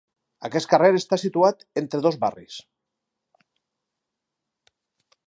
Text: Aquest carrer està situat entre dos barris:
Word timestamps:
Aquest 0.47 0.67
carrer 0.71 0.87
està 0.99 1.19
situat 1.23 1.61
entre 1.83 2.01
dos 2.07 2.17
barris: 2.25 2.57